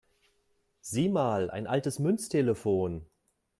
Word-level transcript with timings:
Sieh 0.81 1.09
mal, 1.09 1.51
ein 1.51 1.67
altes 1.67 1.99
Münztelefon! 1.99 3.05